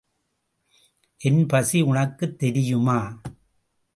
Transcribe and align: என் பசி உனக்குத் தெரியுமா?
என் 1.17 1.45
பசி 1.45 1.81
உனக்குத் 1.81 2.39
தெரியுமா? 2.39 2.99